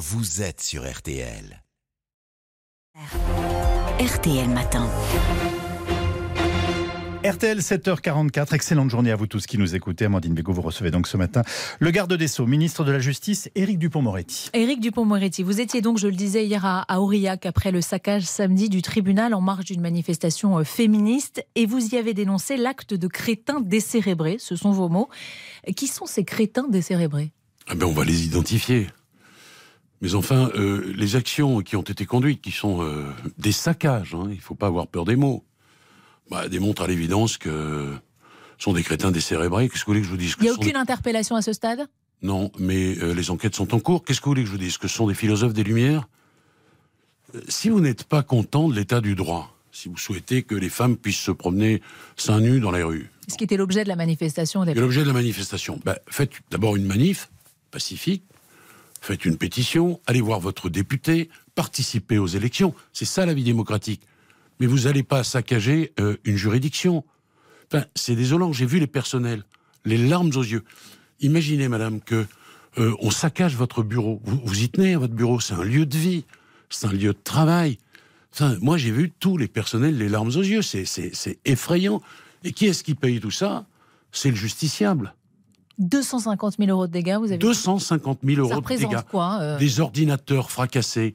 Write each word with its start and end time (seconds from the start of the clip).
vous 0.00 0.40
êtes 0.40 0.62
sur 0.62 0.90
RTL. 0.90 1.62
RTL 4.00 4.48
Matin. 4.48 4.88
RTL 7.22 7.58
7h44, 7.58 8.54
excellente 8.54 8.88
journée 8.88 9.10
à 9.10 9.16
vous 9.16 9.26
tous 9.26 9.46
qui 9.46 9.58
nous 9.58 9.74
écoutez. 9.74 10.06
Amandine 10.06 10.32
Bégaud, 10.32 10.54
vous 10.54 10.62
recevez 10.62 10.90
donc 10.90 11.06
ce 11.06 11.18
matin 11.18 11.42
le 11.80 11.90
garde 11.90 12.14
des 12.14 12.28
Sceaux, 12.28 12.46
ministre 12.46 12.82
de 12.82 12.92
la 12.92 12.98
Justice, 12.98 13.50
Éric 13.54 13.78
Dupont-Moretti. 13.78 14.48
Éric 14.54 14.80
Dupont-Moretti, 14.80 15.42
vous 15.42 15.60
étiez 15.60 15.82
donc, 15.82 15.98
je 15.98 16.06
le 16.06 16.14
disais 16.14 16.46
hier 16.46 16.64
à, 16.64 16.86
Aurillac, 16.98 17.44
après 17.44 17.70
le 17.70 17.82
saccage 17.82 18.22
samedi 18.22 18.70
du 18.70 18.80
tribunal 18.80 19.34
en 19.34 19.42
marge 19.42 19.66
d'une 19.66 19.82
manifestation 19.82 20.60
euh, 20.60 20.64
féministe, 20.64 21.44
et 21.56 21.66
vous 21.66 21.94
y 21.94 21.98
avez 21.98 22.14
dénoncé 22.14 22.56
l'acte 22.56 22.94
de 22.94 23.06
crétins 23.06 23.60
décérébrés, 23.60 24.38
ce 24.38 24.56
sont 24.56 24.72
vos 24.72 24.88
mots. 24.88 25.10
Qui 25.76 25.88
sont 25.88 26.06
ces 26.06 26.24
crétins 26.24 26.68
décérébrés? 26.70 27.32
Ah 27.68 27.74
ben 27.74 27.84
On 27.84 27.92
va 27.92 28.04
les 28.04 28.24
identifier. 28.24 28.86
Mais 30.00 30.14
enfin, 30.14 30.50
euh, 30.54 30.92
les 30.96 31.16
actions 31.16 31.60
qui 31.60 31.76
ont 31.76 31.82
été 31.82 32.06
conduites, 32.06 32.40
qui 32.40 32.52
sont 32.52 32.82
euh, 32.82 33.04
des 33.38 33.52
saccages, 33.52 34.14
hein, 34.14 34.28
il 34.30 34.36
ne 34.36 34.40
faut 34.40 34.54
pas 34.54 34.66
avoir 34.66 34.86
peur 34.86 35.04
des 35.04 35.16
mots, 35.16 35.44
bah, 36.30 36.48
démontrent 36.48 36.82
à 36.82 36.86
l'évidence 36.86 37.36
que 37.36 37.92
ce 38.56 38.64
sont 38.64 38.72
des 38.72 38.82
crétins 38.82 39.10
décérébrés. 39.10 39.68
Qu'est-ce 39.68 39.84
que 39.84 39.86
vous 39.86 39.92
voulez 39.92 40.00
que 40.00 40.06
je 40.06 40.12
vous 40.12 40.16
dise? 40.16 40.34
Il 40.38 40.44
n'y 40.44 40.48
a 40.48 40.54
aucune 40.54 40.76
interpellation 40.76 41.36
à 41.36 41.42
ce 41.42 41.52
stade? 41.52 41.86
Non, 42.22 42.50
mais 42.58 42.96
euh, 42.98 43.14
les 43.14 43.30
enquêtes 43.30 43.54
sont 43.54 43.74
en 43.74 43.80
cours. 43.80 44.04
Qu'est-ce 44.04 44.20
que 44.20 44.26
vous 44.26 44.32
voulez 44.32 44.42
que 44.42 44.48
je 44.48 44.52
vous 44.52 44.58
dise? 44.58 44.78
Que 44.78 44.88
ce 44.88 44.96
sont 44.96 45.06
des 45.06 45.14
philosophes 45.14 45.54
des 45.54 45.64
Lumières? 45.64 46.08
Si 47.48 47.68
vous 47.68 47.80
n'êtes 47.80 48.04
pas 48.04 48.22
content 48.22 48.68
de 48.68 48.74
l'état 48.74 49.00
du 49.00 49.14
droit, 49.14 49.56
si 49.72 49.88
vous 49.88 49.96
souhaitez 49.96 50.42
que 50.42 50.54
les 50.54 50.68
femmes 50.68 50.96
puissent 50.96 51.20
se 51.20 51.30
promener 51.30 51.80
seins 52.16 52.40
nus 52.40 52.60
dans 52.60 52.70
les 52.70 52.82
rues. 52.82 53.10
Ce 53.28 53.36
qui 53.36 53.44
était 53.44 53.56
l'objet 53.56 53.84
de 53.84 53.88
la 53.88 53.96
manifestation. 53.96 54.64
L'objet 54.64 55.02
de 55.02 55.06
la 55.06 55.12
manifestation. 55.12 55.80
Bah, 55.84 55.98
faites 56.08 56.32
d'abord 56.50 56.76
une 56.76 56.86
manif 56.86 57.30
pacifique, 57.70 58.24
faites 59.00 59.24
une 59.24 59.36
pétition, 59.36 60.00
allez 60.06 60.20
voir 60.20 60.40
votre 60.40 60.68
député, 60.68 61.30
participez 61.54 62.18
aux 62.18 62.26
élections. 62.26 62.74
C'est 62.92 63.04
ça 63.04 63.26
la 63.26 63.34
vie 63.34 63.44
démocratique. 63.44 64.02
Mais 64.60 64.66
vous 64.66 64.80
n'allez 64.80 65.02
pas 65.02 65.24
saccager 65.24 65.92
euh, 65.98 66.16
une 66.24 66.36
juridiction. 66.36 67.04
Enfin, 67.72 67.84
c'est 67.94 68.14
désolant. 68.14 68.52
J'ai 68.52 68.66
vu 68.66 68.78
les 68.78 68.86
personnels, 68.86 69.44
les 69.84 69.96
larmes 69.96 70.30
aux 70.36 70.42
yeux. 70.42 70.64
Imaginez, 71.20 71.68
madame, 71.68 72.00
que 72.00 72.26
euh, 72.78 72.94
on 73.00 73.10
saccage 73.10 73.56
votre 73.56 73.82
bureau. 73.82 74.20
Vous, 74.24 74.40
vous 74.44 74.62
y 74.62 74.68
tenez 74.68 74.96
votre 74.96 75.14
bureau. 75.14 75.40
C'est 75.40 75.54
un 75.54 75.62
lieu 75.62 75.86
de 75.86 75.96
vie. 75.96 76.24
C'est 76.68 76.86
un 76.86 76.92
lieu 76.92 77.12
de 77.12 77.18
travail. 77.24 77.78
Moi, 78.60 78.76
j'ai 78.76 78.92
vu 78.92 79.10
tous 79.18 79.36
les 79.36 79.48
personnels 79.48 79.98
les 79.98 80.08
larmes 80.08 80.28
aux 80.28 80.42
yeux. 80.42 80.62
C'est 80.62 81.38
effrayant. 81.44 82.00
Et 82.44 82.52
qui 82.52 82.66
est-ce 82.66 82.84
qui 82.84 82.94
paye 82.94 83.20
tout 83.20 83.30
ça? 83.30 83.66
C'est 84.12 84.30
le 84.30 84.36
justiciable. 84.36 85.14
250 85.80 86.56
000 86.58 86.70
euros 86.70 86.86
de 86.86 86.92
dégâts, 86.92 87.16
vous 87.18 87.26
avez 87.26 87.38
250 87.38 88.20
000 88.22 88.40
euros 88.40 88.60
de 88.60 88.76
dégâts. 88.76 89.00
quoi 89.10 89.38
euh 89.40 89.58
Des 89.58 89.80
ordinateurs 89.80 90.50
fracassés. 90.50 91.14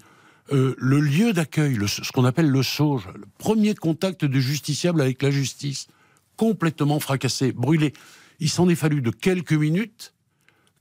Euh, 0.51 0.75
le 0.77 0.99
lieu 0.99 1.33
d'accueil, 1.33 1.77
ce 1.87 2.11
qu'on 2.11 2.25
appelle 2.25 2.49
le 2.49 2.61
SAUGE, 2.61 3.07
le 3.15 3.25
premier 3.37 3.73
contact 3.73 4.25
de 4.25 4.39
justiciable 4.39 5.01
avec 5.01 5.23
la 5.23 5.31
justice, 5.31 5.87
complètement 6.35 6.99
fracassé, 6.99 7.51
brûlé. 7.51 7.93
Il 8.39 8.49
s'en 8.49 8.67
est 8.69 8.75
fallu 8.75 9.01
de 9.01 9.11
quelques 9.11 9.53
minutes 9.53 10.13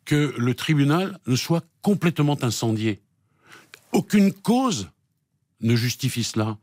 que 0.05 0.35
le 0.37 0.55
tribunal 0.55 1.19
ne 1.27 1.37
soit 1.37 1.65
complètement 1.81 2.37
incendié. 2.43 3.01
Aucune 3.93 4.33
cause 4.33 4.91
ne 5.61 5.77
justifie 5.77 6.25
cela. 6.25 6.59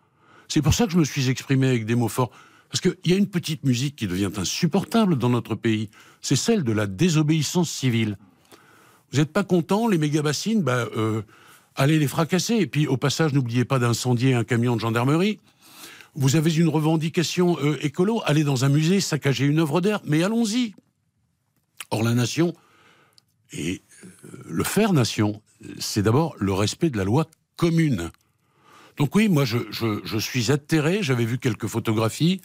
C'est 0.47 0.61
pour 0.61 0.73
ça 0.73 0.85
que 0.85 0.91
je 0.91 0.97
me 0.97 1.05
suis 1.05 1.29
exprimé 1.29 1.69
avec 1.69 1.85
des 1.85 1.95
mots 1.95 2.07
forts. 2.07 2.31
Parce 2.71 2.79
qu'il 2.79 3.11
y 3.11 3.13
a 3.13 3.17
une 3.17 3.27
petite 3.27 3.65
musique 3.65 3.97
qui 3.97 4.07
devient 4.07 4.29
insupportable 4.37 5.17
dans 5.17 5.29
notre 5.29 5.55
pays, 5.55 5.89
c'est 6.21 6.37
celle 6.37 6.63
de 6.63 6.71
la 6.71 6.87
désobéissance 6.87 7.69
civile. 7.69 8.17
Vous 9.11 9.19
n'êtes 9.19 9.33
pas 9.33 9.43
content, 9.43 9.89
les 9.89 9.97
méga-bassines, 9.97 10.61
bah, 10.61 10.87
euh, 10.95 11.21
allez 11.75 11.99
les 11.99 12.07
fracasser. 12.07 12.55
Et 12.55 12.67
puis, 12.67 12.87
au 12.87 12.95
passage, 12.95 13.33
n'oubliez 13.33 13.65
pas 13.65 13.77
d'incendier 13.77 14.35
un 14.35 14.45
camion 14.45 14.77
de 14.77 14.81
gendarmerie. 14.81 15.39
Vous 16.15 16.37
avez 16.37 16.55
une 16.55 16.69
revendication 16.69 17.57
euh, 17.61 17.77
écolo, 17.81 18.21
allez 18.25 18.45
dans 18.45 18.63
un 18.63 18.69
musée, 18.69 19.01
saccager 19.01 19.45
une 19.45 19.59
œuvre 19.59 19.81
d'art, 19.81 20.01
mais 20.05 20.23
allons-y. 20.23 20.73
Or, 21.89 22.03
la 22.03 22.13
nation, 22.13 22.53
et 23.51 23.81
euh, 24.03 24.07
le 24.45 24.63
faire 24.63 24.93
nation, 24.93 25.41
c'est 25.79 26.03
d'abord 26.03 26.35
le 26.39 26.53
respect 26.53 26.89
de 26.89 26.97
la 26.97 27.03
loi 27.03 27.27
commune. 27.57 28.11
Donc 29.01 29.15
oui, 29.15 29.29
moi 29.29 29.45
je, 29.45 30.19
suis 30.19 30.51
atterré, 30.51 31.01
j'avais 31.01 31.25
vu 31.25 31.39
quelques 31.39 31.65
photographies, 31.65 32.39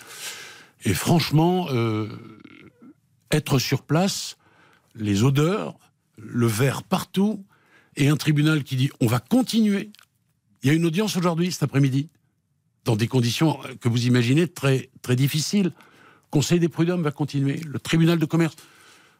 et 0.87 0.95
franchement, 0.95 1.67
euh, 1.71 2.09
être 3.31 3.59
sur 3.59 3.83
place, 3.83 4.39
les 4.95 5.23
odeurs, 5.23 5.79
le 6.17 6.47
verre 6.47 6.83
partout, 6.83 7.45
et 7.97 8.09
un 8.09 8.17
tribunal 8.17 8.65
qui 8.65 8.77
dit 8.77 8.89
on 9.03 9.07
va 9.07 9.19
continuer. 9.19 9.91
Il 10.63 10.69
y 10.69 10.71
a 10.71 10.73
une 10.73 10.87
audience 10.87 11.19
aujourd'hui, 11.19 11.53
cet 11.53 11.63
après-midi, 11.63 12.09
dans 12.87 12.97
des 12.97 13.07
conditions 13.07 13.59
que 13.83 13.91
vous 13.91 14.07
imaginez 14.07 14.49
très, 14.49 14.89
très 15.03 15.15
difficiles. 15.15 15.73
Conseil 16.31 16.59
des 16.59 16.71
prud'hommes 16.71 17.03
va 17.03 17.11
continuer, 17.11 17.61
le 17.67 17.79
tribunal 17.79 18.19
de 18.19 18.25
commerce. 18.25 18.57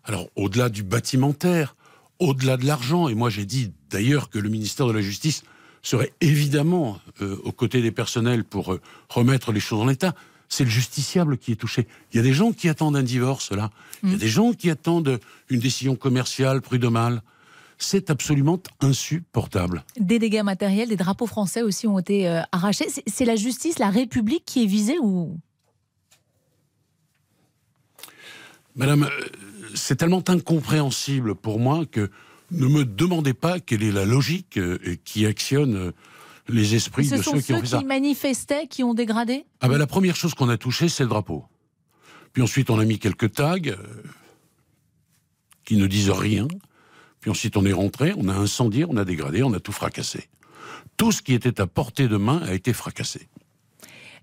Alors, 0.05 0.31
au-delà 0.37 0.71
du 0.71 0.83
bâtimentaire, 0.83 1.77
au-delà 2.19 2.57
de 2.57 2.65
l'argent, 2.65 3.09
et 3.09 3.15
moi 3.15 3.29
j'ai 3.29 3.45
dit 3.45 3.75
d'ailleurs 3.91 4.31
que 4.31 4.39
le 4.39 4.49
ministère 4.49 4.87
de 4.87 4.93
la 4.93 5.03
Justice 5.03 5.43
serait 5.87 6.13
évidemment 6.21 6.99
euh, 7.21 7.39
aux 7.45 7.53
côtés 7.53 7.81
des 7.81 7.93
personnels 7.93 8.45
pour 8.45 8.73
euh, 8.73 8.81
remettre 9.09 9.53
les 9.53 9.61
choses 9.61 9.81
en 9.81 9.89
état. 9.89 10.15
C'est 10.49 10.65
le 10.65 10.71
justiciable 10.71 11.39
qui 11.39 11.53
est 11.53 11.57
touché. 11.57 11.87
Il 12.13 12.17
y 12.17 12.21
a 12.21 12.23
des 12.23 12.33
gens 12.33 12.53
qui 12.53 12.69
attendent 12.69 12.97
un 12.97 13.03
divorce, 13.03 13.53
là. 13.53 13.71
Il 14.03 14.11
y 14.11 14.13
a 14.13 14.17
mm. 14.17 14.19
des 14.19 14.29
gens 14.29 14.53
qui 14.53 14.69
attendent 14.71 15.21
une 15.49 15.61
décision 15.61 15.95
commerciale, 15.95 16.61
prud'homale. 16.61 17.23
C'est 17.79 18.11
absolument 18.11 18.61
insupportable. 18.81 19.85
Des 20.01 20.19
dégâts 20.19 20.43
matériels, 20.43 20.89
des 20.89 20.97
drapeaux 20.97 21.27
français 21.27 21.63
aussi 21.63 21.87
ont 21.87 21.99
été 21.99 22.29
euh, 22.29 22.41
arrachés. 22.51 22.87
C'est 23.07 23.25
la 23.25 23.37
justice, 23.37 23.79
la 23.79 23.91
République 23.91 24.45
qui 24.45 24.65
est 24.65 24.67
visée 24.67 24.99
ou? 25.01 25.39
Madame, 28.75 29.09
c'est 29.75 29.97
tellement 29.97 30.23
incompréhensible 30.29 31.35
pour 31.35 31.61
moi 31.61 31.87
que 31.87 32.11
ne 32.51 32.67
me 32.67 32.85
demandez 32.85 33.35
pas 33.35 33.61
quelle 33.61 33.83
est 33.83 33.93
la 33.93 34.05
logique 34.05 34.59
euh, 34.59 34.79
qui 35.05 35.27
actionne 35.27 35.77
euh, 35.77 35.93
les 36.49 36.75
esprits 36.75 37.09
de 37.09 37.17
ceux 37.17 37.41
qui 37.41 37.53
ont 37.53 37.61
fait 37.61 37.67
ça. 37.67 37.79
qui 37.79 37.85
manifestaient, 37.85 38.67
qui 38.69 38.85
ont 38.85 38.95
dégradé? 38.95 39.45
Ah 39.61 39.69
ben 39.69 39.79
la 39.79 39.87
première 39.87 40.17
chose 40.17 40.35
qu'on 40.35 40.49
a 40.49 40.57
touchée, 40.57 40.89
c'est 40.89 41.03
le 41.03 41.09
drapeau. 41.09 41.45
Puis 42.33 42.43
ensuite, 42.43 42.71
on 42.71 42.79
a 42.79 42.85
mis 42.85 42.99
quelques 42.99 43.33
tags 43.33 43.57
euh, 43.67 43.77
qui 45.65 45.77
ne 45.77 45.87
disent 45.87 46.11
rien. 46.11 46.47
Puis 47.21 47.31
ensuite, 47.31 47.57
on 47.57 47.65
est 47.65 47.73
rentré, 47.73 48.13
on 48.17 48.29
a 48.29 48.35
incendié, 48.35 48.85
on 48.89 48.97
a 48.97 49.05
dégradé, 49.05 49.43
on 49.43 49.53
a 49.53 49.61
tout 49.61 49.73
fracassé. 49.73 50.29
Tout 50.97 51.13
ce 51.13 51.23
qui 51.23 51.35
était 51.35 51.61
à 51.61 51.67
portée 51.67 52.09
de 52.09 52.17
main 52.17 52.39
a 52.43 52.55
été 52.55 52.73
fracassé. 52.73 53.29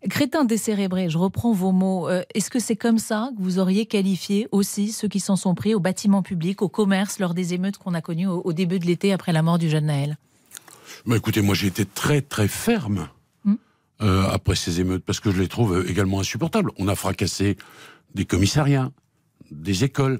Crétin 0.10 0.44
décérébré, 0.44 1.10
je 1.10 1.18
reprends 1.18 1.54
vos 1.54 1.72
mots. 1.72 2.10
Euh, 2.10 2.24
est-ce 2.34 2.50
que 2.50 2.60
c'est 2.60 2.76
comme 2.76 2.98
ça 2.98 3.32
que 3.38 3.42
vous 3.42 3.60
auriez 3.60 3.86
qualifié 3.86 4.48
aussi 4.52 4.92
ceux 4.92 5.08
qui 5.08 5.22
s'en 5.22 5.38
sont 5.38 5.56
pris 5.56 5.74
au 5.74 5.80
bâtiment 5.80 6.22
public, 6.22 6.62
au 6.62 6.68
commerce, 6.68 7.20
lors 7.20 7.34
des 7.34 7.54
émeutes 7.54 7.78
qu'on 7.78 7.94
a 7.94 8.02
connues 8.02 8.28
au, 8.28 8.52
début 8.52 8.80
de 8.80 8.86
l'été 8.86 9.14
après 9.14 9.32
la 9.32 9.42
mort 9.42 9.58
du 9.58 9.70
jeune 9.70 9.86
Naël? 9.86 10.18
Bah, 11.06 11.16
Écoutez, 11.16 11.42
moi 11.42 11.56
j'ai 11.56 11.68
été 11.68 11.86
très 11.86 12.22
très 12.22 12.50
ferme 12.50 13.08
hmm. 13.46 13.56
euh, 14.02 14.28
après 14.30 14.56
ces 14.56 14.82
émeutes 14.82 15.06
parce 15.06 15.22
que 15.22 15.32
je 15.32 15.40
les 15.42 15.48
trouve 15.48 15.86
également 15.88 16.20
insupportables. 16.20 16.72
On 16.78 16.90
a 16.90 16.96
fracassé 16.96 17.56
des 18.14 18.26
commissariats, 18.26 18.92
des 19.52 19.86
écoles. 19.86 20.20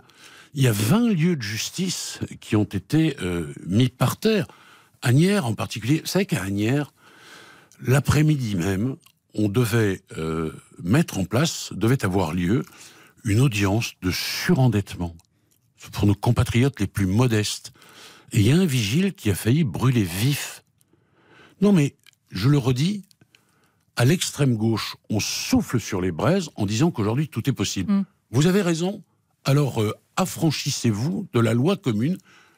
Il 0.54 0.64
y 0.64 0.68
a 0.68 0.72
20 0.72 1.10
lieux 1.10 1.36
de 1.36 1.42
justice 1.42 2.20
qui 2.40 2.56
ont 2.56 2.64
été 2.64 3.18
euh, 3.22 3.54
mis 3.66 3.90
par 3.90 4.18
terre. 4.18 4.48
Agnières 5.02 5.46
en 5.46 5.54
particulier. 5.54 6.00
Vous 6.00 6.08
savez 6.08 6.26
qu'à 6.26 6.42
Agnières, 6.42 6.94
l'après-midi 7.86 8.56
même, 8.56 8.96
on 9.34 9.50
devait 9.50 10.02
euh, 10.18 10.52
mettre 10.82 11.18
en 11.18 11.26
place, 11.26 11.74
devait 11.74 12.06
avoir 12.06 12.34
lieu, 12.34 12.64
une 13.24 13.40
audience 13.40 13.94
de 14.02 14.12
surendettement 14.12 15.16
pour 15.92 16.06
nos 16.06 16.16
compatriotes 16.16 16.80
les 16.80 16.88
plus 16.88 17.06
modestes. 17.06 17.74
Et 18.32 18.40
il 18.40 18.48
y 18.48 18.52
a 18.52 18.56
un 18.56 18.66
vigile 18.66 19.14
qui 19.14 19.30
a 19.32 19.36
failli 19.36 19.64
brûler 19.64 20.04
vif. 20.04 20.64
Non 21.62 21.72
mais, 21.72 21.96
je 22.30 22.50
le 22.50 22.58
redis, 22.58 23.04
à 23.96 24.06
l'extrême 24.06 24.56
gauche, 24.56 24.96
on 25.10 25.20
souffle 25.20 25.80
sur 25.80 26.02
les 26.02 26.12
braises 26.12 26.50
en 26.56 26.66
disant 26.66 26.92
qu'aujourd'hui 26.92 27.28
tout 27.28 27.48
est 27.50 27.54
possible. 27.54 27.92
Mm. 27.92 28.06
Vous 28.32 28.48
avez 28.48 28.62
raison. 28.62 29.04
Alors 29.46 29.82
euh, 29.82 29.94
affranchissez-vous 30.16 31.28
de 31.34 31.40
la 31.40 31.54
loi 31.54 31.76
commune 31.78 32.18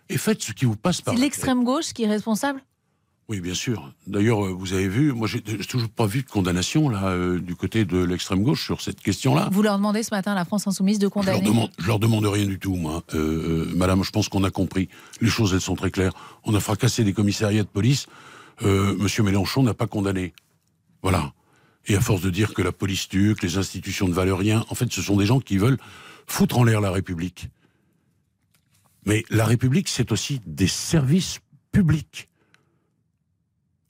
et 0.09 0.17
faites 0.17 0.41
ce 0.41 0.51
qui 0.53 0.65
vous 0.65 0.75
passe 0.75 1.01
par 1.01 1.13
C'est 1.13 1.19
l'extrême 1.19 1.63
gauche 1.63 1.93
qui 1.93 2.03
est 2.03 2.07
responsable? 2.07 2.61
Oui, 3.27 3.41
bien 3.41 3.55
sûr. 3.55 3.91
D'ailleurs, 4.05 4.45
euh, 4.45 4.53
vous 4.53 4.73
avez 4.73 4.87
vu, 4.87 5.11
moi, 5.11 5.27
j'ai 5.27 5.41
toujours 5.41 5.89
pas 5.89 6.05
vu 6.05 6.21
de 6.21 6.29
condamnation 6.29 6.89
là 6.89 7.07
euh, 7.07 7.39
du 7.39 7.55
côté 7.55 7.83
de 7.83 7.97
l'extrême 7.97 8.43
gauche 8.43 8.63
sur 8.63 8.81
cette 8.81 9.01
question-là. 9.01 9.49
Vous 9.51 9.63
leur 9.63 9.77
demandez 9.77 10.03
ce 10.03 10.13
matin 10.13 10.33
à 10.33 10.35
la 10.35 10.45
France 10.45 10.67
insoumise 10.67 10.99
de 10.99 11.07
condamner. 11.07 11.39
Je 11.39 11.43
leur 11.43 11.51
demande, 11.51 11.69
leur 11.87 11.99
demande 11.99 12.25
rien 12.25 12.45
du 12.45 12.59
tout, 12.59 12.75
moi. 12.75 13.03
Euh, 13.15 13.71
madame, 13.75 14.03
je 14.03 14.11
pense 14.11 14.29
qu'on 14.29 14.43
a 14.43 14.51
compris. 14.51 14.89
Les 15.21 15.29
choses, 15.29 15.55
elles 15.55 15.61
sont 15.61 15.75
très 15.75 15.89
claires. 15.89 16.13
On 16.43 16.53
a 16.53 16.59
fracassé 16.59 17.03
des 17.03 17.13
commissariats 17.13 17.63
de 17.63 17.67
police. 17.67 18.07
Monsieur 18.61 19.21
Mélenchon 19.23 19.63
n'a 19.63 19.73
pas 19.73 19.87
condamné. 19.87 20.33
Voilà. 21.01 21.33
Et 21.87 21.95
à 21.95 22.01
force 22.01 22.21
de 22.21 22.29
dire 22.29 22.53
que 22.53 22.61
la 22.61 22.71
police 22.71 23.09
tue, 23.09 23.35
que 23.35 23.45
les 23.45 23.57
institutions 23.57 24.07
ne 24.07 24.13
valent 24.13 24.37
rien, 24.37 24.63
en 24.69 24.75
fait, 24.75 24.91
ce 24.93 25.01
sont 25.01 25.17
des 25.17 25.25
gens 25.25 25.39
qui 25.39 25.57
veulent 25.57 25.77
foutre 26.25 26.57
en 26.57 26.63
l'air 26.63 26.79
la 26.79 26.91
République. 26.91 27.49
Mais 29.05 29.25
la 29.29 29.45
République, 29.45 29.89
c'est 29.89 30.11
aussi 30.11 30.41
des 30.45 30.67
services 30.67 31.39
publics 31.71 32.29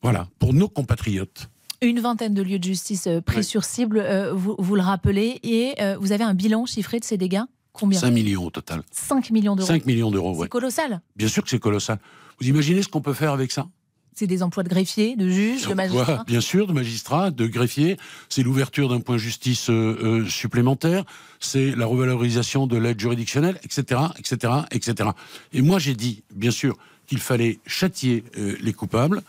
Voilà, 0.06 0.28
pour 0.38 0.54
nos 0.54 0.68
compatriotes. 0.68 1.50
Une 1.82 2.00
vingtaine 2.00 2.36
de 2.36 2.44
lieux 2.44 2.60
de 2.60 2.64
justice 2.64 3.08
euh, 3.08 3.22
pris 3.22 3.44
sur 3.44 3.64
cible, 3.64 3.98
euh, 3.98 4.34
vous, 4.36 4.56
vous, 4.60 4.76
le 4.76 4.84
rappelez, 4.84 5.40
et 5.42 5.74
euh, 5.82 5.98
vous 6.00 6.12
avez 6.12 6.24
un 6.24 6.36
bilan 6.36 6.68
chiffré 6.68 7.00
de 7.00 7.04
ces 7.04 7.18
dégâts? 7.18 7.42
Combien? 7.74 8.00
5 8.00 8.12
millions 8.12 8.46
au 8.46 8.52
total. 8.52 8.84
5 8.92 9.32
millions 9.32 9.56
d'euros. 9.56 9.68
5 9.68 9.88
millions 9.88 10.12
d'euros, 10.12 10.36
C'est 10.36 10.42
ouais. 10.42 10.48
colossal. 10.48 11.02
Bien 11.16 11.28
sûr 11.28 11.42
que 11.42 11.50
c'est 11.50 11.58
colossal. 11.58 11.98
Vous 12.40 12.48
imaginez 12.48 12.84
ce 12.84 12.88
qu'on 12.88 13.02
peut 13.02 13.16
faire 13.16 13.32
avec 13.32 13.52
ça? 13.52 13.68
C'est 14.14 14.28
des 14.28 14.44
emplois 14.44 14.62
de 14.62 14.70
greffiers, 14.70 15.16
de 15.16 15.28
juges, 15.28 15.68
de 15.68 15.74
magistrats. 15.74 16.24
Bien 16.28 16.40
sûr, 16.40 16.68
de 16.68 16.74
magistrats, 16.74 17.32
de 17.32 17.48
greffiers. 17.48 17.98
C'est 18.30 18.44
l'ouverture 18.44 18.90
d'un 18.90 19.00
point 19.00 19.16
de 19.16 19.22
justice 19.22 19.72
euh, 19.72 20.22
euh, 20.22 20.30
supplémentaire. 20.30 21.04
C'est 21.40 21.76
la 21.76 21.88
revalorisation 21.88 22.68
de 22.68 22.78
l'aide 22.78 23.00
juridictionnelle, 23.00 23.60
etc., 23.64 24.02
etc., 24.20 24.54
etc. 24.70 25.10
Et 25.52 25.64
moi, 25.64 25.80
j'ai 25.80 25.96
dit, 25.96 26.22
bien 26.32 26.52
sûr, 26.52 26.78
qu'il 27.08 27.18
fallait 27.18 27.58
châtier 27.66 28.24
euh, 28.38 28.56
les 28.62 28.72
coupables 28.72 29.24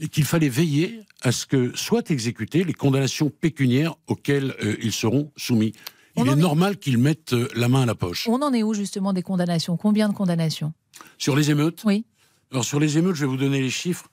et 0.00 0.08
qu'il 0.08 0.24
fallait 0.24 0.48
veiller 0.48 1.00
à 1.22 1.32
ce 1.32 1.46
que 1.46 1.76
soient 1.76 2.02
exécutées 2.08 2.64
les 2.64 2.72
condamnations 2.74 3.30
pécuniaires 3.30 3.94
auxquelles 4.06 4.54
euh, 4.62 4.76
ils 4.82 4.92
seront 4.92 5.32
soumis. 5.36 5.72
Il 6.16 6.26
est 6.28 6.32
est- 6.32 6.36
normal 6.36 6.78
qu'ils 6.78 6.98
mettent 6.98 7.32
euh, 7.34 7.48
la 7.54 7.68
main 7.68 7.82
à 7.82 7.86
la 7.86 7.94
poche. 7.94 8.26
On 8.28 8.40
en 8.42 8.52
est 8.54 8.62
où 8.62 8.72
justement 8.74 9.12
des 9.12 9.22
condamnations? 9.22 9.76
Combien 9.76 10.08
de 10.08 10.14
condamnations? 10.14 10.72
Sur 11.18 11.36
les 11.36 11.50
émeutes, 11.50 11.82
Oui. 11.84 12.04
Alors 12.52 12.64
sur 12.64 12.78
les 12.80 12.96
émeutes, 12.96 13.16
je 13.16 13.22
vais 13.22 13.26
vous 13.26 13.36
donner 13.36 13.60
les 13.60 13.70
chiffres. 13.70 14.08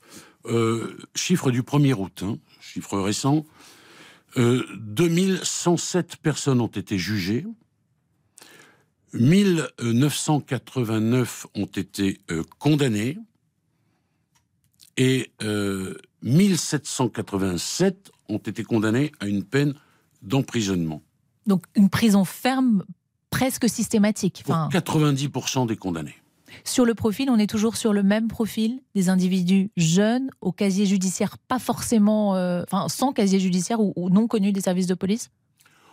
Euh, 0.45 0.97
chiffres 1.15 1.51
du 1.51 1.61
1er 1.61 1.93
août, 1.93 2.23
hein, 2.23 2.37
chiffre 2.59 2.99
récent. 2.99 3.45
Euh, 4.37 4.65
2107 4.79 6.17
personnes 6.17 6.59
ont 6.59 6.67
été 6.67 6.97
jugées. 6.97 7.45
1989 9.13 11.47
ont 11.55 11.65
été 11.65 12.19
euh, 12.31 12.43
condamnées. 12.59 13.17
Et 14.97 15.31
euh, 15.41 15.95
1787 16.21 18.11
ont 18.29 18.37
été 18.37 18.63
condamnés 18.63 19.11
à 19.19 19.27
une 19.27 19.43
peine 19.43 19.73
d'emprisonnement. 20.21 21.01
Donc 21.47 21.65
une 21.75 21.89
prison 21.89 22.23
ferme 22.25 22.83
presque 23.29 23.67
systématique. 23.69 24.43
Pour 24.45 24.55
Enfin, 24.55 24.69
90% 24.71 25.67
des 25.67 25.75
condamnés. 25.75 26.15
sur 26.63 26.85
le 26.85 26.93
profil, 26.93 27.29
on 27.29 27.37
est 27.39 27.49
toujours 27.49 27.75
sur 27.75 27.91
le 27.91 28.03
même 28.03 28.27
profil 28.27 28.79
des 28.95 29.09
individus 29.09 29.71
jeunes, 29.75 30.29
au 30.41 30.51
casier 30.51 30.85
judiciaire 30.85 31.37
pas 31.47 31.59
forcément, 31.59 32.35
euh, 32.35 32.63
enfin 32.63 32.87
sans 32.87 33.11
casier 33.11 33.39
judiciaire 33.39 33.81
ou, 33.81 33.91
ou 33.95 34.09
non 34.09 34.27
connu 34.27 34.51
des 34.51 34.61
services 34.61 34.87
de 34.87 34.93
police? 34.93 35.31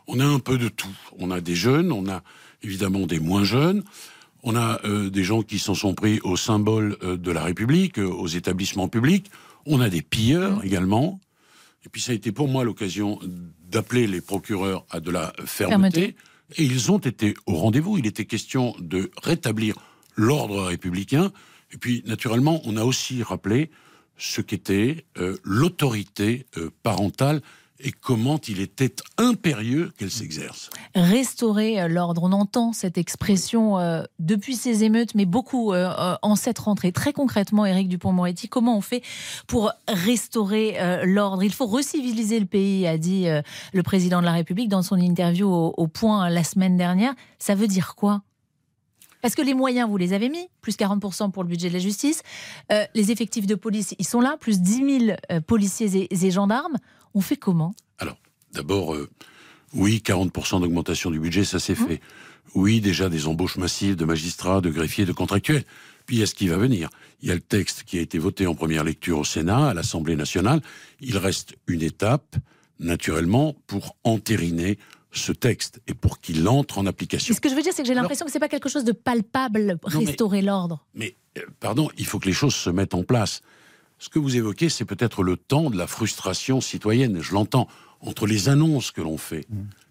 On 0.06 0.20
a 0.20 0.24
un 0.24 0.38
peu 0.38 0.58
de 0.58 0.68
tout. 0.68 0.96
On 1.18 1.30
a 1.30 1.40
des 1.40 1.54
jeunes, 1.54 1.92
on 1.92 2.08
a 2.08 2.22
évidemment 2.62 3.06
des 3.06 3.20
moins 3.20 3.44
jeunes, 3.44 3.82
on 4.42 4.56
a 4.56 4.80
euh, 4.84 5.10
des 5.10 5.24
gens 5.24 5.42
qui 5.42 5.58
s'en 5.58 5.74
sont 5.74 5.94
pris 5.94 6.20
aux 6.20 6.36
symboles 6.36 6.96
euh, 7.02 7.16
de 7.16 7.30
la 7.30 7.44
République, 7.44 7.98
euh, 7.98 8.06
aux 8.06 8.26
établissements 8.26 8.88
publics, 8.88 9.30
on 9.66 9.80
a 9.80 9.88
des 9.88 10.02
pilleurs 10.02 10.64
également. 10.64 11.20
Et 11.84 11.88
puis 11.88 12.00
ça 12.00 12.12
a 12.12 12.14
été 12.14 12.32
pour 12.32 12.48
moi 12.48 12.64
l'occasion 12.64 13.18
d'appeler 13.68 14.06
les 14.06 14.20
procureurs 14.20 14.84
à 14.90 15.00
de 15.00 15.10
la 15.10 15.32
fermeté. 15.44 16.00
Fermeté. 16.00 16.16
Et 16.56 16.64
ils 16.64 16.90
ont 16.90 16.98
été 16.98 17.34
au 17.46 17.54
rendez-vous. 17.54 17.98
Il 17.98 18.06
était 18.06 18.24
question 18.24 18.74
de 18.80 19.10
rétablir 19.22 19.76
l'ordre 20.16 20.62
républicain. 20.64 21.32
Et 21.72 21.78
puis, 21.78 22.02
naturellement, 22.06 22.60
on 22.64 22.76
a 22.76 22.82
aussi 22.82 23.22
rappelé 23.22 23.70
ce 24.16 24.40
qu'était 24.40 25.06
l'autorité 25.44 26.46
parentale 26.82 27.40
et 27.82 27.92
comment 27.92 28.38
il 28.48 28.60
était 28.60 28.94
impérieux 29.18 29.92
qu'elle 29.98 30.10
s'exerce. 30.10 30.70
Restaurer 30.94 31.80
euh, 31.80 31.88
l'ordre, 31.88 32.22
on 32.22 32.32
entend 32.32 32.72
cette 32.72 32.98
expression 32.98 33.78
euh, 33.78 34.02
depuis 34.18 34.54
ces 34.54 34.84
émeutes, 34.84 35.14
mais 35.14 35.24
beaucoup 35.24 35.72
euh, 35.72 36.16
en 36.22 36.36
cette 36.36 36.58
rentrée. 36.58 36.92
Très 36.92 37.12
concrètement, 37.12 37.66
Éric 37.66 37.88
Dupont-Moretti, 37.88 38.48
comment 38.48 38.76
on 38.76 38.80
fait 38.80 39.02
pour 39.46 39.72
restaurer 39.88 40.80
euh, 40.80 41.04
l'ordre? 41.04 41.42
Il 41.42 41.52
faut 41.52 41.66
reciviliser 41.66 42.40
le 42.40 42.46
pays, 42.46 42.86
a 42.86 42.98
dit 42.98 43.26
le 43.72 43.82
président 43.82 44.20
de 44.20 44.26
la 44.26 44.32
République 44.32 44.68
dans 44.68 44.82
son 44.82 44.96
interview 44.96 45.48
au, 45.48 45.74
au 45.76 45.86
Point 45.86 46.28
la 46.28 46.44
semaine 46.44 46.76
dernière. 46.76 47.14
Ça 47.38 47.54
veut 47.54 47.66
dire 47.66 47.94
quoi? 47.94 48.22
Parce 49.22 49.34
que 49.34 49.42
les 49.42 49.54
moyens, 49.54 49.88
vous 49.88 49.96
les 49.96 50.12
avez 50.12 50.28
mis, 50.28 50.48
plus 50.60 50.76
40% 50.76 51.30
pour 51.30 51.42
le 51.42 51.48
budget 51.48 51.68
de 51.68 51.74
la 51.74 51.78
justice. 51.78 52.22
Euh, 52.72 52.84
les 52.94 53.10
effectifs 53.10 53.46
de 53.46 53.54
police, 53.54 53.94
ils 53.98 54.06
sont 54.06 54.20
là, 54.20 54.36
plus 54.38 54.60
10 54.60 55.06
000 55.06 55.16
euh, 55.30 55.40
policiers 55.40 55.96
et, 55.96 56.26
et 56.26 56.30
gendarmes. 56.30 56.78
On 57.14 57.20
fait 57.20 57.36
comment? 57.36 57.74
Alors, 57.98 58.16
d'abord, 58.52 58.94
euh, 58.94 59.08
oui, 59.74 60.02
40% 60.04 60.60
d'augmentation 60.60 61.10
du 61.10 61.20
budget, 61.20 61.44
ça 61.44 61.58
s'est 61.58 61.74
fait. 61.74 62.00
Oui, 62.54 62.80
déjà 62.80 63.08
des 63.08 63.26
embauches 63.26 63.56
massives 63.56 63.96
de 63.96 64.04
magistrats, 64.04 64.60
de 64.60 64.70
greffiers, 64.70 65.04
de 65.04 65.12
contractuels. 65.12 65.64
Puis 66.06 66.16
il 66.16 66.20
y 66.20 66.22
a 66.22 66.26
ce 66.26 66.34
qui 66.34 66.48
va 66.48 66.56
venir. 66.56 66.90
Il 67.22 67.28
y 67.28 67.32
a 67.32 67.34
le 67.34 67.40
texte 67.40 67.84
qui 67.84 67.98
a 67.98 68.00
été 68.00 68.18
voté 68.18 68.46
en 68.46 68.54
première 68.54 68.82
lecture 68.82 69.18
au 69.18 69.24
Sénat, 69.24 69.68
à 69.68 69.74
l'Assemblée 69.74 70.16
nationale. 70.16 70.60
Il 71.00 71.16
reste 71.16 71.54
une 71.68 71.82
étape, 71.82 72.36
naturellement, 72.80 73.54
pour 73.66 73.96
entériner 74.02 74.78
ce 75.12 75.32
texte 75.32 75.80
et 75.86 75.94
pour 75.94 76.20
qu'il 76.20 76.48
entre 76.48 76.78
en 76.78 76.86
application. 76.86 77.32
Et 77.32 77.36
ce 77.36 77.40
que 77.40 77.48
je 77.48 77.54
veux 77.54 77.62
dire, 77.62 77.72
c'est 77.74 77.82
que 77.82 77.88
j'ai 77.88 77.94
l'impression 77.94 78.26
que 78.26 78.32
c'est 78.32 78.40
pas 78.40 78.48
quelque 78.48 78.68
chose 78.68 78.84
de 78.84 78.92
palpable, 78.92 79.78
restaurer 79.84 80.42
l'ordre. 80.42 80.84
Mais, 80.94 81.16
euh, 81.38 81.42
pardon, 81.58 81.90
il 81.98 82.06
faut 82.06 82.18
que 82.18 82.26
les 82.26 82.32
choses 82.32 82.54
se 82.54 82.70
mettent 82.70 82.94
en 82.94 83.02
place. 83.02 83.42
Ce 84.00 84.08
que 84.08 84.18
vous 84.18 84.34
évoquez, 84.34 84.70
c'est 84.70 84.86
peut-être 84.86 85.22
le 85.22 85.36
temps 85.36 85.68
de 85.68 85.76
la 85.76 85.86
frustration 85.86 86.62
citoyenne, 86.62 87.20
je 87.20 87.34
l'entends, 87.34 87.68
entre 88.00 88.26
les 88.26 88.48
annonces 88.48 88.92
que 88.92 89.02
l'on 89.02 89.18
fait, 89.18 89.46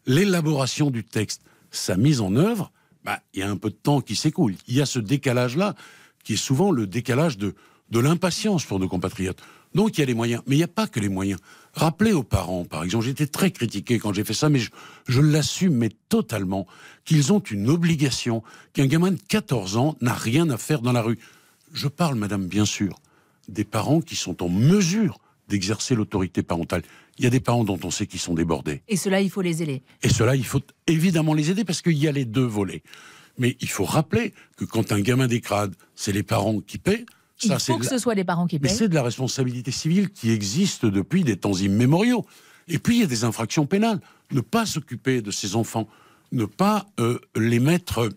l'élaboration 0.07 0.89
du 0.89 1.03
texte, 1.03 1.43
sa 1.69 1.95
mise 1.95 2.19
en 2.19 2.35
œuvre, 2.35 2.71
bah, 3.05 3.21
il 3.35 3.41
y 3.41 3.43
a 3.43 3.49
un 3.49 3.55
peu 3.55 3.69
de 3.69 3.75
temps 3.75 4.01
qui 4.01 4.15
s'écoule. 4.15 4.55
Il 4.67 4.73
y 4.73 4.81
a 4.81 4.87
ce 4.87 4.97
décalage-là, 4.97 5.75
qui 6.23 6.33
est 6.33 6.37
souvent 6.37 6.71
le 6.71 6.87
décalage 6.87 7.37
de, 7.37 7.53
de 7.91 7.99
l'impatience 7.99 8.65
pour 8.65 8.79
nos 8.79 8.87
compatriotes. 8.87 9.41
Donc 9.75 9.95
il 9.95 10.01
y 10.01 10.03
a 10.03 10.07
les 10.07 10.15
moyens, 10.15 10.41
mais 10.47 10.55
il 10.55 10.57
n'y 10.57 10.63
a 10.63 10.67
pas 10.67 10.87
que 10.87 10.99
les 10.99 11.07
moyens. 11.07 11.39
Rappelez 11.73 12.11
aux 12.11 12.23
parents, 12.23 12.65
par 12.65 12.83
exemple, 12.83 13.05
j'étais 13.05 13.27
très 13.27 13.51
critiqué 13.51 13.99
quand 13.99 14.13
j'ai 14.13 14.23
fait 14.23 14.33
ça, 14.33 14.49
mais 14.49 14.57
je, 14.57 14.71
je 15.07 15.21
l'assume, 15.21 15.75
mais 15.75 15.91
totalement, 16.09 16.65
qu'ils 17.05 17.31
ont 17.31 17.39
une 17.39 17.69
obligation, 17.69 18.41
qu'un 18.73 18.87
gamin 18.87 19.11
de 19.11 19.19
14 19.27 19.77
ans 19.77 19.95
n'a 20.01 20.15
rien 20.15 20.49
à 20.49 20.57
faire 20.57 20.81
dans 20.81 20.93
la 20.93 21.03
rue. 21.03 21.19
Je 21.73 21.87
parle, 21.87 22.15
madame, 22.15 22.47
bien 22.47 22.65
sûr, 22.65 22.99
des 23.49 23.63
parents 23.63 24.01
qui 24.01 24.15
sont 24.15 24.41
en 24.43 24.49
mesure 24.49 25.19
d'exercer 25.47 25.95
l'autorité 25.95 26.43
parentale. 26.43 26.83
Il 27.17 27.23
y 27.23 27.27
a 27.27 27.29
des 27.29 27.39
parents 27.39 27.63
dont 27.63 27.79
on 27.83 27.91
sait 27.91 28.05
qu'ils 28.07 28.19
sont 28.19 28.33
débordés. 28.35 28.81
Et 28.87 28.95
cela, 28.95 29.19
il 29.21 29.29
faut 29.29 29.41
les 29.41 29.61
aider. 29.63 29.81
Et 30.03 30.09
cela, 30.09 30.35
il 30.35 30.45
faut 30.45 30.61
évidemment 30.87 31.33
les 31.33 31.49
aider 31.51 31.65
parce 31.65 31.81
qu'il 31.81 31.97
y 31.97 32.07
a 32.07 32.11
les 32.11 32.25
deux 32.25 32.45
volets. 32.45 32.83
Mais 33.37 33.57
il 33.59 33.69
faut 33.69 33.83
rappeler 33.85 34.33
que 34.57 34.65
quand 34.65 34.91
un 34.91 35.01
gamin 35.01 35.27
décrade, 35.27 35.73
c'est 35.95 36.11
les 36.11 36.23
parents 36.23 36.59
qui 36.61 36.77
paient. 36.77 37.05
Il 37.43 37.47
Ça, 37.49 37.59
faut 37.59 37.77
que 37.77 37.83
la- 37.85 37.89
ce 37.89 37.97
soit 37.97 38.15
les 38.15 38.23
parents 38.25 38.47
qui 38.47 38.57
mais 38.57 38.67
payent. 38.67 38.77
c'est 38.77 38.89
de 38.89 38.93
la 38.95 39.01
responsabilité 39.03 39.71
civile 39.71 40.09
qui 40.09 40.29
existe 40.29 40.85
depuis 40.85 41.23
des 41.23 41.37
temps 41.37 41.53
immémoriaux. 41.53 42.25
Et 42.67 42.79
puis 42.79 42.97
il 42.97 42.99
y 42.99 43.03
a 43.03 43.07
des 43.07 43.23
infractions 43.23 43.65
pénales. 43.65 43.99
Ne 44.31 44.41
pas 44.41 44.65
s'occuper 44.65 45.21
de 45.21 45.31
ces 45.31 45.55
enfants, 45.55 45.87
ne 46.31 46.45
pas 46.45 46.85
euh, 46.99 47.17
les 47.35 47.59
mettre, 47.59 47.99
euh, 48.01 48.09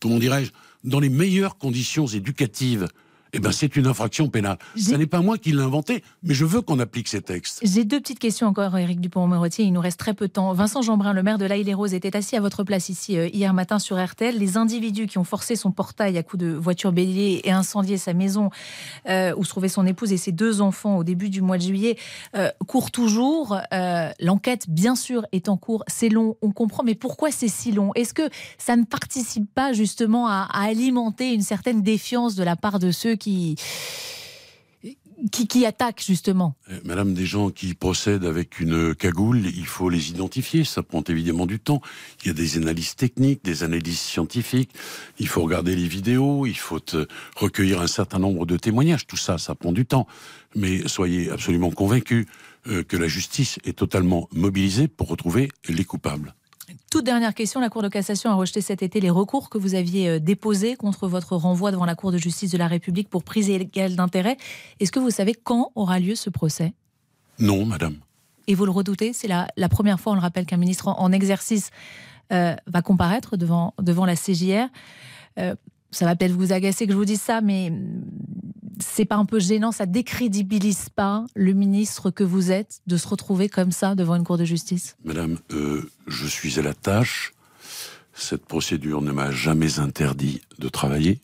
comment 0.00 0.18
dirais-je, 0.18 0.50
dans 0.82 0.98
les 0.98 1.10
meilleures 1.10 1.58
conditions 1.58 2.06
éducatives, 2.06 2.88
eh 3.32 3.40
ben 3.40 3.52
c'est 3.52 3.76
une 3.76 3.86
infraction 3.86 4.28
pénale. 4.28 4.58
Ce 4.76 4.94
n'est 4.94 5.06
pas 5.06 5.20
moi 5.20 5.38
qui 5.38 5.52
l'ai 5.52 5.62
inventé, 5.62 6.02
mais 6.22 6.34
je 6.34 6.44
veux 6.44 6.60
qu'on 6.60 6.78
applique 6.78 7.08
ces 7.08 7.20
textes. 7.20 7.60
J'ai 7.62 7.84
deux 7.84 8.00
petites 8.00 8.18
questions 8.18 8.46
encore, 8.46 8.76
Éric 8.76 9.00
Dupont-Moretti. 9.00 9.64
Il 9.64 9.72
nous 9.72 9.80
reste 9.80 9.98
très 9.98 10.14
peu 10.14 10.28
de 10.28 10.32
temps. 10.32 10.52
Vincent 10.52 10.82
Jeanbrun, 10.82 11.12
le 11.12 11.22
maire 11.22 11.38
de 11.38 11.44
l'Aïle 11.44 11.68
et 11.68 11.74
Rose, 11.74 11.94
était 11.94 12.16
assis 12.16 12.36
à 12.36 12.40
votre 12.40 12.64
place 12.64 12.88
ici 12.88 13.16
euh, 13.16 13.28
hier 13.28 13.52
matin 13.54 13.78
sur 13.78 14.02
RTL. 14.02 14.38
Les 14.38 14.56
individus 14.56 15.06
qui 15.06 15.18
ont 15.18 15.24
forcé 15.24 15.56
son 15.56 15.70
portail 15.72 16.16
à 16.18 16.22
coups 16.22 16.42
de 16.42 16.50
voiture 16.52 16.92
bélier 16.92 17.40
et 17.44 17.50
incendié 17.50 17.98
sa 17.98 18.14
maison 18.14 18.50
euh, 19.08 19.34
où 19.36 19.44
se 19.44 19.50
trouvait 19.50 19.68
son 19.68 19.86
épouse 19.86 20.12
et 20.12 20.16
ses 20.16 20.32
deux 20.32 20.60
enfants 20.60 20.96
au 20.96 21.04
début 21.04 21.30
du 21.30 21.42
mois 21.42 21.58
de 21.58 21.62
juillet 21.62 21.96
euh, 22.36 22.50
courent 22.66 22.90
toujours. 22.90 23.58
Euh, 23.72 24.10
L'enquête, 24.20 24.68
bien 24.68 24.94
sûr, 24.96 25.26
est 25.32 25.48
en 25.48 25.56
cours. 25.56 25.84
C'est 25.86 26.08
long, 26.08 26.36
on 26.42 26.50
comprend. 26.50 26.82
Mais 26.82 26.94
pourquoi 26.94 27.30
c'est 27.30 27.48
si 27.48 27.72
long? 27.72 27.92
Est-ce 27.94 28.14
que 28.14 28.28
ça 28.58 28.76
ne 28.76 28.84
participe 28.84 29.52
pas 29.54 29.72
justement 29.72 30.28
à, 30.28 30.48
à 30.52 30.64
alimenter 30.64 31.32
une 31.32 31.42
certaine 31.42 31.82
défiance 31.82 32.34
de 32.34 32.42
la 32.42 32.56
part 32.56 32.78
de 32.78 32.90
ceux 32.90 33.16
qui, 33.16 33.27
qui, 35.32 35.66
attaquent 35.66 36.04
justement 36.04 36.54
Euh, 36.70 36.80
Madame, 36.84 37.14
des 37.14 37.26
gens 37.26 37.50
qui 37.50 37.74
procèdent 37.74 38.24
avec 38.24 38.60
une 38.60 38.94
cagoule, 38.94 39.44
il 39.46 39.66
faut 39.66 39.90
les 39.90 40.10
identifier. 40.10 40.64
Ça 40.64 40.82
prend 40.82 41.02
évidemment 41.02 41.46
du 41.46 41.58
temps. 41.58 41.80
Il 42.22 42.28
y 42.28 42.30
a 42.30 42.34
des 42.34 42.56
analyses 42.56 42.94
techniques, 42.94 43.44
des 43.44 43.64
analyses 43.64 44.00
scientifiques. 44.00 44.70
Il 45.18 45.28
faut 45.28 45.42
regarder 45.42 45.74
les 45.74 45.88
vidéos. 45.88 46.46
Il 46.46 46.56
faut 46.56 46.80
euh, 46.94 47.06
recueillir 47.36 47.80
un 47.80 47.86
certain 47.86 48.18
nombre 48.18 48.46
de 48.46 48.56
témoignages. 48.56 49.06
Tout 49.06 49.16
ça, 49.16 49.38
ça 49.38 49.54
prend 49.54 49.72
du 49.72 49.86
temps. 49.86 50.06
Mais 50.54 50.86
soyez 50.86 51.30
absolument 51.30 51.70
convaincus 51.70 52.26
euh, 52.68 52.82
que 52.82 52.96
la 52.96 53.08
justice 53.08 53.58
est 53.64 53.78
totalement 53.78 54.28
mobilisée 54.32 54.88
pour 54.88 55.08
retrouver 55.08 55.50
les 55.68 55.84
coupables. 55.84 56.34
Toute 56.90 57.04
dernière 57.04 57.34
question, 57.34 57.60
la 57.60 57.68
Cour 57.68 57.82
de 57.82 57.88
cassation 57.88 58.30
a 58.30 58.34
rejeté 58.34 58.60
cet 58.60 58.82
été 58.82 59.00
les 59.00 59.10
recours 59.10 59.50
que 59.50 59.58
vous 59.58 59.74
aviez 59.74 60.08
euh, 60.08 60.18
déposés 60.18 60.76
contre 60.76 61.08
votre 61.08 61.36
renvoi 61.36 61.70
devant 61.70 61.84
la 61.84 61.94
Cour 61.94 62.12
de 62.12 62.18
justice 62.18 62.50
de 62.50 62.58
la 62.58 62.66
République 62.66 63.08
pour 63.08 63.24
prise 63.24 63.48
illégale 63.48 63.96
d'intérêt. 63.96 64.36
Est-ce 64.80 64.92
que 64.92 64.98
vous 65.00 65.10
savez 65.10 65.34
quand 65.34 65.72
aura 65.74 65.98
lieu 65.98 66.14
ce 66.14 66.30
procès? 66.30 66.72
Non, 67.38 67.64
madame. 67.64 67.96
Et 68.46 68.54
vous 68.54 68.64
le 68.64 68.70
redoutez? 68.70 69.12
C'est 69.12 69.28
la, 69.28 69.48
la 69.56 69.68
première 69.68 70.00
fois, 70.00 70.12
on 70.12 70.14
le 70.14 70.20
rappelle, 70.20 70.46
qu'un 70.46 70.56
ministre 70.56 70.88
en, 70.88 70.98
en 70.98 71.12
exercice 71.12 71.70
euh, 72.32 72.54
va 72.66 72.82
comparaître 72.82 73.36
devant, 73.36 73.74
devant 73.80 74.04
la 74.04 74.14
CJR. 74.14 74.68
Euh, 75.38 75.54
ça 75.90 76.04
va 76.04 76.16
peut-être 76.16 76.32
vous 76.32 76.52
agacer 76.52 76.86
que 76.86 76.92
je 76.92 76.98
vous 76.98 77.06
dise 77.06 77.20
ça, 77.20 77.40
mais 77.40 77.72
c'est 78.80 79.04
pas 79.04 79.16
un 79.16 79.24
peu 79.24 79.40
gênant, 79.40 79.72
ça 79.72 79.86
décrédibilise 79.86 80.88
pas 80.88 81.26
le 81.34 81.52
ministre 81.52 82.10
que 82.10 82.24
vous 82.24 82.50
êtes 82.50 82.80
de 82.86 82.96
se 82.96 83.08
retrouver 83.08 83.48
comme 83.48 83.72
ça 83.72 83.94
devant 83.94 84.14
une 84.16 84.24
cour 84.24 84.38
de 84.38 84.44
justice? 84.44 84.96
Madame, 85.04 85.38
euh, 85.52 85.90
je 86.06 86.26
suis 86.26 86.58
à 86.58 86.62
la 86.62 86.74
tâche. 86.74 87.32
Cette 88.14 88.46
procédure 88.46 89.00
ne 89.00 89.12
m'a 89.12 89.30
jamais 89.30 89.78
interdit 89.78 90.40
de 90.58 90.68
travailler 90.68 91.20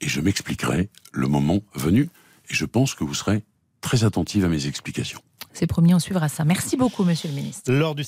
et 0.00 0.08
je 0.08 0.20
m'expliquerai 0.20 0.88
le 1.12 1.28
moment 1.28 1.60
venu 1.74 2.10
et 2.50 2.54
je 2.54 2.64
pense 2.64 2.94
que 2.94 3.04
vous 3.04 3.14
serez 3.14 3.44
très 3.80 4.04
attentive 4.04 4.44
à 4.44 4.48
mes 4.48 4.66
explications. 4.66 5.20
C'est 5.52 5.68
promis, 5.68 5.94
on 5.94 6.00
suivra 6.00 6.28
ça. 6.28 6.44
Merci 6.44 6.76
beaucoup, 6.76 7.04
monsieur 7.04 7.28
le 7.28 7.34
ministre. 7.36 7.70
Lors 7.72 7.94
du 7.94 8.02